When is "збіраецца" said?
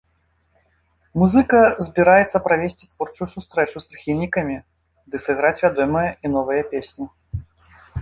1.87-2.37